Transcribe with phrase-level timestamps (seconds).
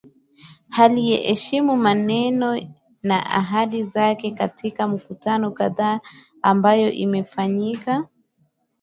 [0.77, 2.61] Aliyeheshimu maneno
[3.03, 5.99] na ahadi zake katika mikutano kadhaa
[6.41, 8.07] ambayo imefanyika."